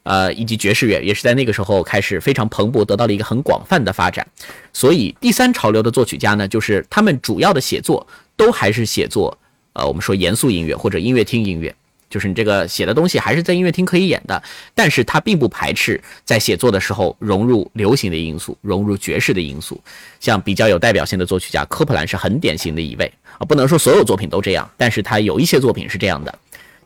[0.07, 4.25] 呃，以及爵士乐也是在那个时候开始非常蓬勃，得到了一个很广泛的发展。
[4.71, 9.37] 所以第三潮流的作曲家呢，就是他们主要的写作都还是写作，
[9.73, 11.75] 呃，我们说严肃音乐或者音乐厅音乐，
[12.09, 14.41] 就是你这个写的东西还是在音乐厅可以演的，
[14.73, 19.81] 但是他并不排斥在写作的时候融入流行的因素，融入爵士的因素。
[20.21, 26.33] 像比较有代表性的作曲家科普兰是很典型的一位啊，不能说所有作品都这样，但是他有一些作品是这样的。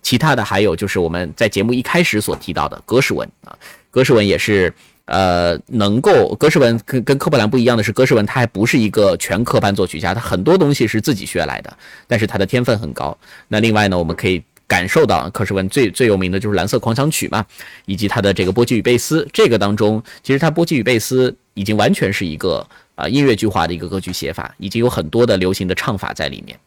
[0.02, 3.56] 其他的还有就是我们在节目一开始所提到的格什文啊，
[3.90, 4.74] 格什文也是
[5.06, 11.78] 呃能够格什文跟跟科普兰不一样的是，格什文他还不是一个全科班作曲家，他很多东西是自己学来的，
[12.08, 13.16] 但是他的天分很高。
[13.48, 17.46] 那另外呢，我们可以感受到科什文最最有名的就是蓝色狂想曲嘛，
[17.86, 26.58] 以及他的这个波吉与贝斯，这个当中其实他波吉与贝斯已经完全是一个啊音乐剧化的一个歌剧写法，已经有很多的流行的唱法在里面。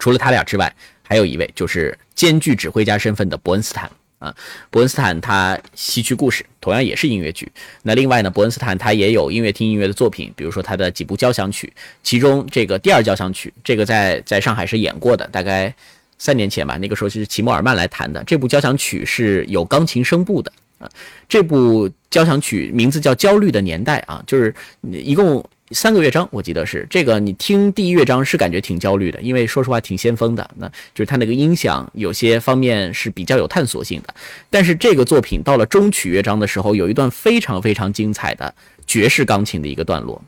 [0.00, 0.74] 除了他俩之外。
[1.08, 4.34] 还有一位就是兼具指挥家身份的伯恩斯坦啊，
[4.68, 7.50] 伯恩斯坦他《西区故事》同样也是音乐剧。
[7.82, 15.74] 那另外呢，伯恩斯坦他也有音乐厅音乐的作品，比如说他的几部交响曲，其中这个第二交响曲，这个在在上海是演过的，大概
[16.18, 18.22] 三年前吧，那个时候是齐默尔曼来弹的。
[18.24, 20.90] 这部交响曲是有钢琴声部的啊，
[21.26, 25.42] 这部交响曲名字叫《焦虑的年代》啊，就是一共。
[25.70, 27.20] 三个乐章，我记得是这个。
[27.20, 30.48] 你听第一乐章是感觉挺焦虑的，因为说实话挺先锋的。
[30.56, 34.14] 那就是它那个音响有些方面是比较有探索性的。
[34.48, 38.54] 但是这个作品到了中曲乐章的时候，有一段非常非常精彩的
[38.86, 40.22] 爵士钢琴的一个段落。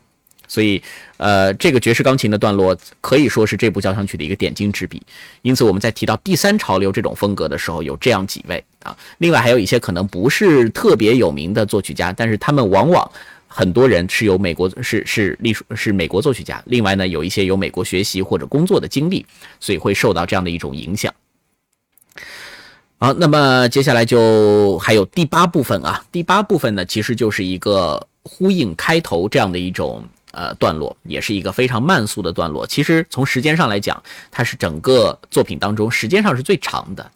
[0.47, 0.79] 所以，
[1.17, 5.01] 呃，这个爵士钢琴的段落可以说是这部交响曲的一个点睛之笔。
[5.41, 8.95] 因此，我们在提到第三潮流这种风格的时候，有这样几位啊。
[9.19, 13.09] 另外还有一些可能不是特别有名的作曲家，但是他们往往。
[13.53, 19.25] 很多人是有美国是是隶属是美国作曲家，另外呢有一些有美国学习或者工作的经历，
[19.59, 21.13] 所以会受到这样的一种影响。
[22.97, 32.65] 好，那么接下来就还有第八部分啊，第八部分呢其实就是一个呼应开头这样的一种呃段落，也是一个非常慢速的段落。
[32.65, 37.11] 其实从时间上来讲，它是整个作品当中时间上是最长的。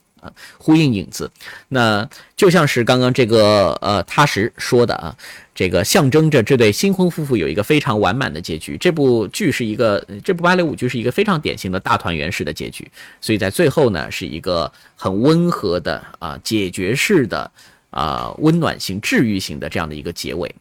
[0.58, 1.30] 呼应影子，
[1.70, 5.16] 那就像是刚刚这个呃踏实说的啊，
[5.54, 8.78] 这个象征着这对新婚夫妇有一个非常完满的结局。
[8.78, 12.90] 这部剧是一个，这部芭蕾舞剧是一个非常典型的大团圆式的结局，
[13.22, 17.50] 所以在最后呢，是一个很温和的啊解决式的
[17.90, 20.54] 啊温暖型、治愈型的这样的一个结尾。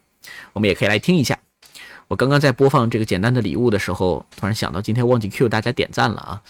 [0.53, 1.37] 我们也可以来听一下。
[2.07, 6.41] 我刚刚在播放这个简单的礼物的时候，突然想到今天忘记 Q 大家点赞了啊。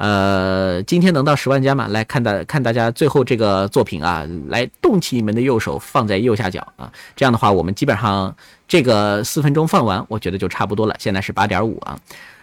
[0.00, 1.86] 呃，今天能到十万加吗？
[1.88, 6.90] 来看大看大家最后这个作品啊，来动起你们的右手，放在右下角啊。
[7.14, 8.34] 这样的话，我们基本上
[8.66, 10.96] 这个四分钟放完，我觉得就差不多了。
[10.98, 11.98] 现在是八点五啊。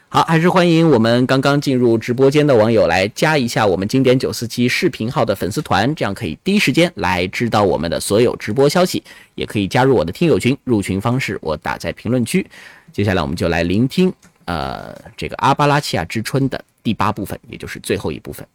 [0.08, 9.04] 好，还是欢迎我们刚刚进入直播间的网友来加一下我们经典九四七视频号的粉丝团，这样可以第一时间来知道我们的所有直播消息，
[9.34, 10.56] 也可以加入我的听友群。
[10.64, 12.46] 入群方式我打在评论区。
[12.94, 14.14] 接下来我们就来聆听
[14.46, 16.64] 呃这个阿巴拉契亚之春的。
[16.84, 18.48] 第八部分，也就是最后一部分。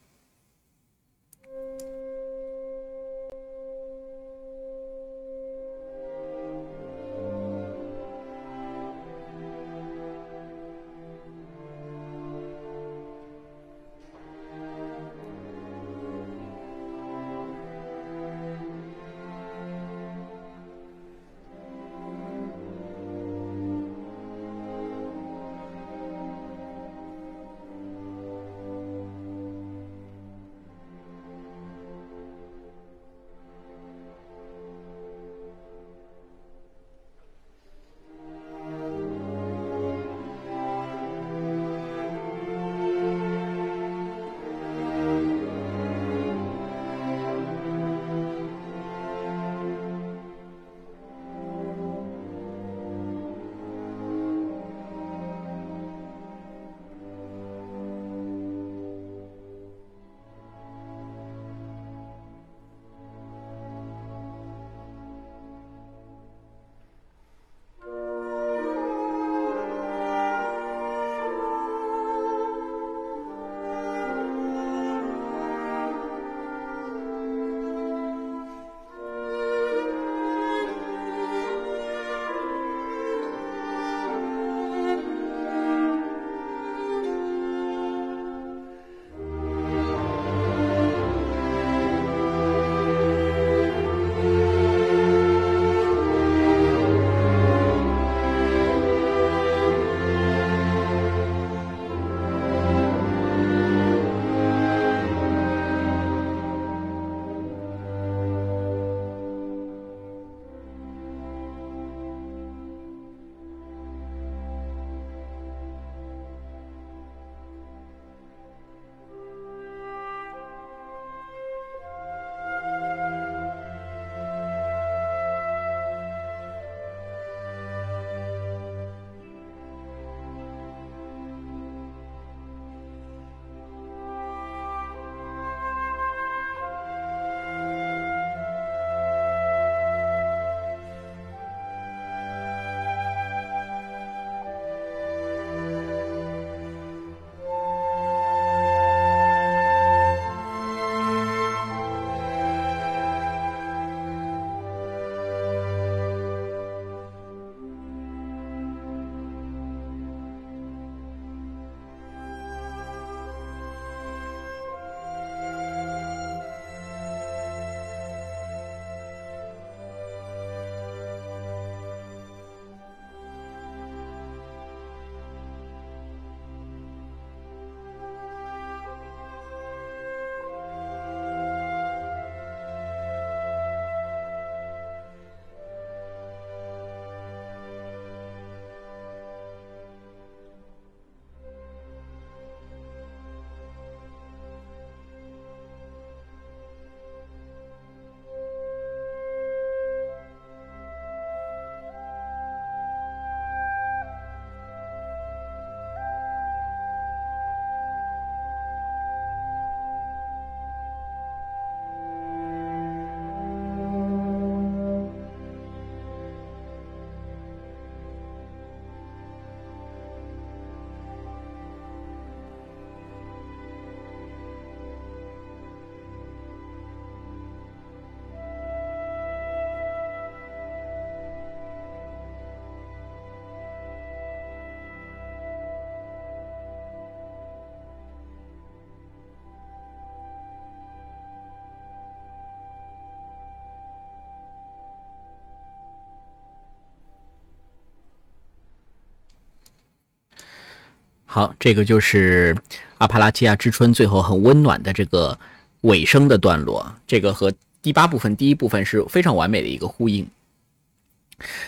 [251.35, 252.55] 好，这个就是
[252.99, 255.39] 阿帕拉契亚之春最后很温暖的这个
[255.81, 260.29] 尾声的段落，这个和第八部分第一部分是非常完美的一个呼应。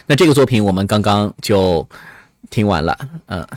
[0.05, 1.89] 那这个作品我们刚刚就
[2.51, 3.49] 听完了，嗯，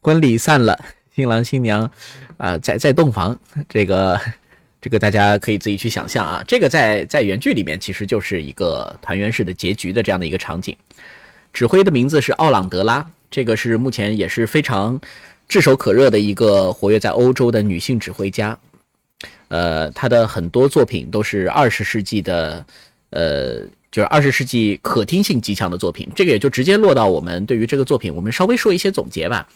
[0.00, 0.74] 婚礼散了，
[1.14, 1.90] 新郎新娘
[2.38, 4.18] 啊在在洞房，这个
[4.80, 10.74] 这个大家可以自己去想象啊，这个在在原剧里面其实就是一个团圆式的结局的这样的一个场景。
[11.52, 13.06] 指挥的名字是奥朗德拉。
[13.30, 15.00] 这个是目前也是非常
[15.48, 18.58] 炙手可热的一个活跃在欧洲的女性指挥家，
[19.48, 22.64] 呃，她的很多作品都是二十世纪的，
[23.10, 23.60] 呃，
[23.90, 26.08] 就是二十世纪可听性极强的作品。
[26.14, 29.48] 这个也就直接落到我们对于这个作品，我们稍微说一些总结吧。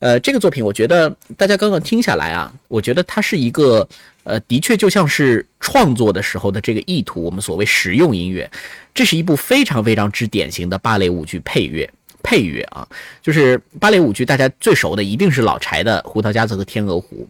[0.00, 3.86] 呃，这个作品我觉得大家刚刚听下来啊，我觉得它是一个，
[4.22, 8.48] 呃，的确就像是创作的时候的这个意图，我们所谓实用音乐，
[8.94, 11.90] 这是一部非常非常之典型的芭蕾舞剧配乐。
[12.22, 12.86] 配乐啊，
[13.22, 17.26] 就是芭蕾舞剧，大家最熟的一定是老柴的《胡桃夹子》和《天鹅湖》。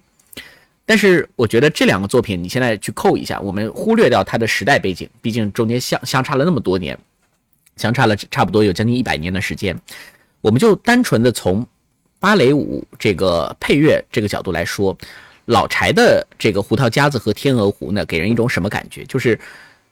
[0.84, 6.98] 但是我觉得这两个作品，你现在去扣一下，我们忽略掉它的时代背景，毕竟中间相相差了那么多年，
[7.76, 9.78] 相差了差不多有将近一百年的时间。
[10.40, 11.66] 我们就单纯的从
[12.18, 14.96] 芭蕾舞这个配乐这个角度来说，
[15.44, 19.04] 老柴的这个《胡桃夹子》和《天鹅湖》呢，给人一种什么感觉？
[19.04, 19.38] 就是。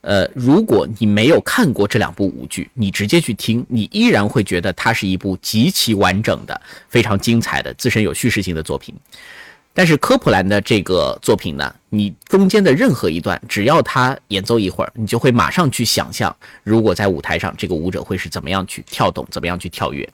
[0.06, 8.94] 呃，如果你没有看过这两部舞剧，你直接去听，你依然会觉得它是一部极其完整的、非常精彩的、自身有叙事性的作品。
[9.74, 20.08] 但是科普兰的这个作品呢，你中间的任何一段，只要他演奏一会儿，你就会马上去想象，如果在舞台上这个舞者会是怎么样去跳动，怎么样去跳跃，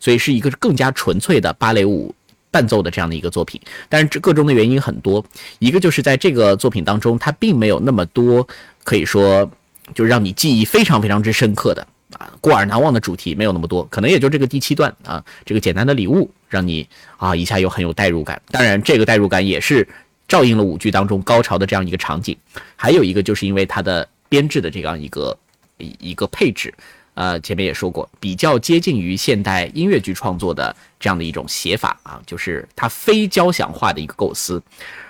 [0.00, 2.12] 所以是一个更加纯粹的芭蕾舞
[2.50, 3.60] 伴奏的这样的一个作品。
[3.88, 5.24] 但是这个中的原因很多，
[5.60, 8.44] 一个就是在这个作品当中，它并没有那么多。
[8.86, 9.50] 可以说，
[9.96, 11.84] 就让你记忆非常非常之深刻的
[12.16, 18.40] 啊，过耳难忘的主题没有那么多，可能也就这个第七段啊，这个简单的礼物让你啊一下又很有代入感。
[18.52, 19.86] 当然，这个代入感也是
[20.28, 22.36] 照应了舞剧当中高潮的这样一个场景。
[22.76, 25.36] 还有一个就是因为它的编制的这样一个
[25.78, 26.72] 一一个配置，
[27.14, 34.62] 呃，前面也说过，比较接近于现代音乐剧创作的这样的一种写法啊，就是它非交响化的一个构思。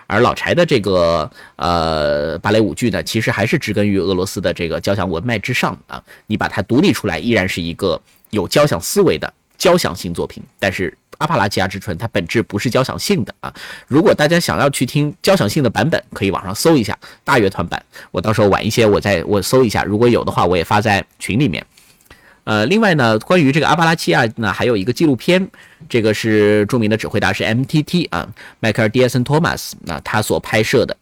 [0.07, 6.02] 而老柴的这个呃芭蕾舞剧呢，其实还是植根于俄罗斯的这个交响文脉之上啊。
[6.26, 8.00] 你把它独立出来，依然是一个
[8.30, 10.42] 有交响思维的交响性作品。
[10.59, 13.52] 但是《阿帕拉契亚之春》它本质不是交响性的啊。
[13.86, 17.82] 如果大家想要去听交响性的版本，可以网上搜一下大乐团版。
[18.11, 21.64] 我到时候晚一些我再我搜一下，如果有的话，我也发在群里面。
[22.47, 25.49] 呃，另外呢，关于这个阿巴拉契亚呢，还有一个纪录片，
[25.88, 28.28] 这个是著名的指挥大师 M.T.T 啊，
[28.61, 30.97] 迈克尔·迪埃森·托马斯，那他所拍摄的。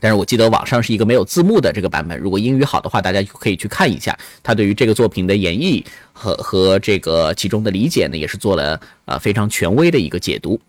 [0.00, 4.18] 但是我记得网上是一个没有字幕的这个版本，如果英语好的话，大家可以去看一下。
[4.42, 10.60] 他对于这个作品的演绎和和这个其中的理解呢，也是做了呃非常权威的一个解读。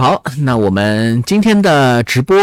[0.00, 2.34] 好，那我们今天的直播，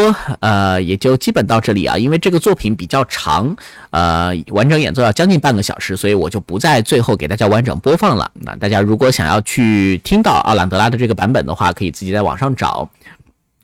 [0.42, 1.98] 呃，也就基本到这里啊。
[1.98, 3.56] 因为这个作品比较长，
[3.90, 8.30] 呃，完整演奏要将近半个小时，所以我就不在最后给大家完整播放了。
[8.36, 12.88] 那大家如果想要去听到奥朗德拉的这个版本的话，可以自己在网上找，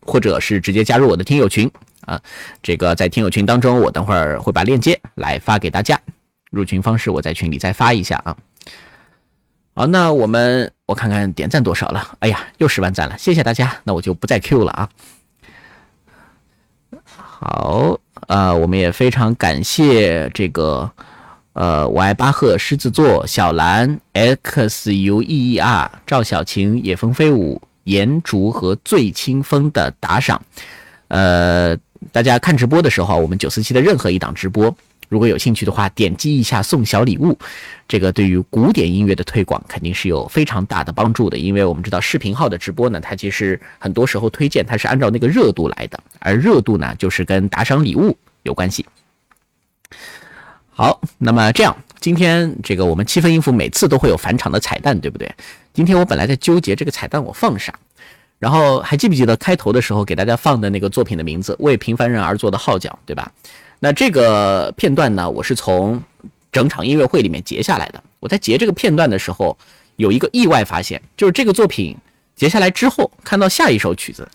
[0.02, 1.70] 或者是直接加入我的听友群
[2.02, 2.20] 啊。
[2.64, 6.02] 这个在听友群当中，我等会儿会把链接来发给大家。
[6.50, 8.36] 入群方式我在群里再发一下啊。
[9.74, 10.72] 好，那我们。
[10.86, 12.18] 我看看点赞多少了？
[12.20, 13.74] 哎呀，又十万赞了，谢谢大家。
[13.86, 14.90] 那我就不再 Q 了啊。
[17.06, 17.98] 好，
[18.28, 20.92] 呃，我们也非常感谢这个，
[21.54, 30.40] 呃，我爱巴赫狮子座小兰 X U E E R 赵小晴野蜂飞舞颜竹和醉清风的打赏。
[31.08, 31.76] 呃，
[32.12, 34.76] 大家看直播的时候，我们九四七的任何一档直播。
[35.14, 37.38] 如果有兴趣的话，点击一下送小礼物，
[37.88, 41.38] 这个对于古典音乐的推广肯定是有非常大的帮助的。
[41.38, 48.84] 因为我们知道视频号的直播呢，它其实很多时候推荐它是按照那个热度来的，而热度呢就是跟打赏礼物有关系。
[50.72, 55.32] 好，那么这样，今天这个我们七分音符每次都会有返场的彩蛋，对不对？
[55.76, 57.72] 今天我本来在纠结这个彩蛋我放啥，
[58.40, 63.32] 然后还记不记得开头的时候给大家放的那个作品的名字《为平凡人而做的号角》，对吧？
[63.84, 66.02] 那这个片段呢，我是从
[66.54, 68.02] 整场音乐会里面截下来的。
[68.22, 69.58] 我在截这个片段的时候，
[69.98, 71.94] 有一个意外发现，就是这个作品
[72.34, 74.26] 截下来之后，看到下一首曲子，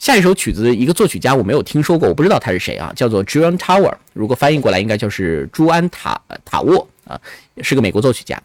[0.00, 7.16] 下一首曲子一个作曲家我没有听说过，我不知道他是谁啊，叫做 Juan Tower，如果翻译过来应该就是朱安塔塔沃啊，
[7.62, 8.42] 是个美国作曲家。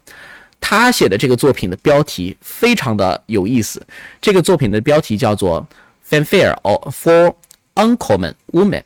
[0.59, 3.83] 他写的这个作品的标题非常的有意思，
[4.21, 5.67] 这个作品的标题叫做
[6.07, 6.55] Fanfare
[6.91, 7.33] for
[7.73, 8.83] Uncommon Women。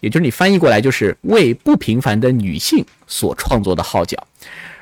[0.00, 4.16] 也就是你翻译过来就是为不平凡的女性所创作的号角，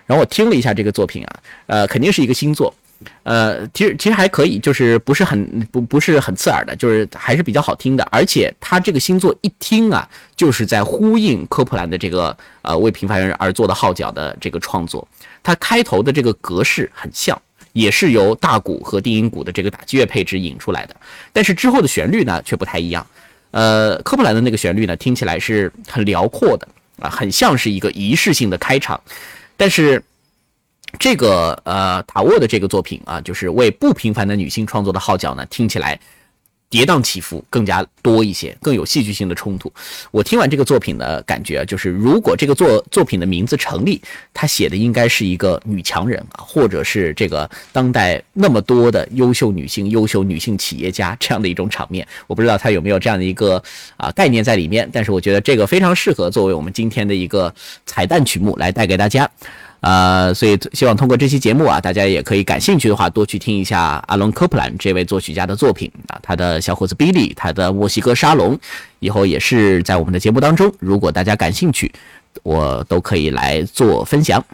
[0.07, 2.75] 然后我听了一下这个作品啊，呃，肯定是一个新作，
[3.23, 8.07] 呃，其实其实还可以，就是不是很不不是很刺耳的，就是还是比较好听的。
[8.11, 15.07] 而且他这个星座一听啊，就是在呼应科普兰的这个呃为平凡人而做的号角的这个创作。
[15.43, 17.41] 它开头的这个格式很像，
[17.73, 20.97] 也是由大鼓和低音鼓的这个打击乐配置引出来的。
[21.33, 23.07] 但是之后的旋律呢却不太一样。
[23.57, 26.69] 呃，科布兰的那个旋律呢听起来是很辽阔的
[27.01, 29.01] 啊，很像是一个仪式性的开场，
[29.57, 30.03] 但是。
[30.99, 35.99] 这个呃塔沃的这个作品啊，就是为不平凡的女性创作的号角呢，听起来
[36.69, 39.73] 跌宕起伏，更加多一些，更有戏剧性的冲突。
[40.11, 44.01] 我听完这个作品的感觉就是，如果这个作作品的名字成立，
[44.35, 52.07] 他写的应该是一个女强人啊，或者是这个当代那么多的优秀女性、优秀女性企业家这样的一种场面。
[52.27, 53.63] 我不知道他有没有这样的一个
[53.97, 57.55] 啊概念在里面，但是我觉得这个非常适合作为我们今天的一个
[57.85, 59.31] 彩蛋曲目来带给大家。
[59.87, 68.59] 呃，所以希望通过这期节目啊，大家也可以感兴趣的话，多去听一下阿隆·科普兰这位作曲家的作品啊，他的小伙子 Billy，他的墨西哥沙龙，
[68.99, 71.93] 以后也是在我们的节目当中，如果大家感兴趣，
[72.43, 74.45] 我都可以来做分享。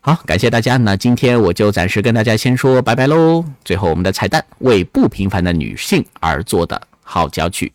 [0.00, 3.44] 好，感谢大家，那今天我就暂时跟大家先说拜拜喽。
[3.62, 7.70] 最后我们的彩蛋，为不平凡的女性而做的号角曲。